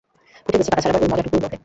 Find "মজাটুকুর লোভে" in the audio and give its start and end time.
1.11-1.57